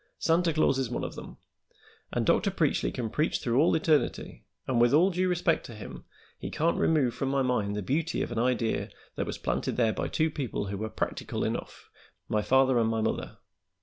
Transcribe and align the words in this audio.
"Santa 0.17 0.51
Claus 0.51 0.79
is 0.79 0.89
one 0.89 1.03
of 1.03 1.13
them, 1.13 1.37
and 2.11 2.25
Dr. 2.25 2.49
Preachly 2.49 2.91
can 2.91 3.11
preach 3.11 3.37
through 3.37 3.61
all 3.61 3.75
eternity, 3.75 4.43
and, 4.65 4.81
with 4.81 4.95
all 4.95 5.11
due 5.11 5.29
respect 5.29 5.63
to 5.67 5.75
him, 5.75 6.05
he 6.39 6.49
can't 6.49 6.79
remove 6.79 7.13
from 7.13 7.29
my 7.29 7.43
mind 7.43 7.75
the 7.75 7.83
beauty 7.83 8.23
of 8.23 8.31
an 8.31 8.39
idea 8.39 8.89
that 9.15 9.27
was 9.27 9.37
planted 9.37 9.77
there 9.77 9.93
by 9.93 10.07
two 10.07 10.31
people 10.31 10.65
who 10.69 10.77
were 10.79 10.89
practical 10.89 11.43
enough, 11.43 11.87
my 12.27 12.41
father 12.41 12.79
and 12.79 12.89
my 12.89 13.01
mother. 13.01 13.37